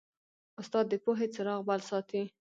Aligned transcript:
استاد 0.61 0.85
د 0.89 0.93
پوهې 1.03 1.27
څراغ 1.33 1.59
بل 1.67 1.81
ساتي. 1.89 2.23